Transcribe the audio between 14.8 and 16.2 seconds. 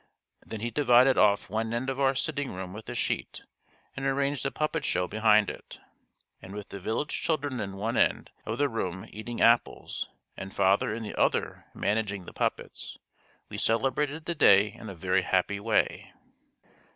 a very happy way.